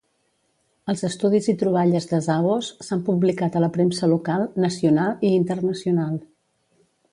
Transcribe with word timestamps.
Els 0.93 1.03
estudis 1.09 1.49
i 1.53 1.53
troballes 1.63 2.09
de 2.13 2.21
Zavos 2.29 2.71
s'han 2.87 3.05
publicat 3.11 3.59
a 3.59 3.63
la 3.65 3.71
premsa 3.77 4.11
local, 4.15 4.49
nacional 4.67 5.25
i 5.31 5.35
internacional. 5.45 6.21